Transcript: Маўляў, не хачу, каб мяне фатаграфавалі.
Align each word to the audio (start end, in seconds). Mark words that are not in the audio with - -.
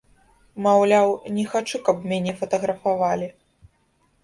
Маўляў, 0.67 1.11
не 1.35 1.43
хачу, 1.51 1.83
каб 1.91 2.09
мяне 2.13 2.33
фатаграфавалі. 2.41 3.31